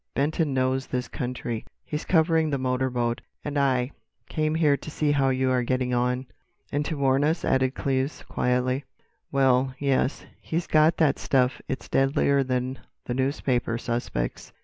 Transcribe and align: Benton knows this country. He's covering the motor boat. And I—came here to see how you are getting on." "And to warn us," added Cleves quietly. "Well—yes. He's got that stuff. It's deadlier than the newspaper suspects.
Benton 0.15 0.51
knows 0.55 0.87
this 0.87 1.07
country. 1.07 1.63
He's 1.85 2.05
covering 2.05 2.49
the 2.49 2.57
motor 2.57 2.89
boat. 2.89 3.21
And 3.45 3.55
I—came 3.55 4.55
here 4.55 4.75
to 4.75 4.89
see 4.89 5.11
how 5.11 5.29
you 5.29 5.51
are 5.51 5.61
getting 5.61 5.93
on." 5.93 6.25
"And 6.71 6.83
to 6.85 6.97
warn 6.97 7.23
us," 7.23 7.45
added 7.45 7.75
Cleves 7.75 8.23
quietly. 8.27 8.83
"Well—yes. 9.31 10.25
He's 10.41 10.65
got 10.65 10.97
that 10.97 11.19
stuff. 11.19 11.61
It's 11.67 11.87
deadlier 11.87 12.41
than 12.43 12.79
the 13.05 13.13
newspaper 13.13 13.77
suspects. 13.77 14.51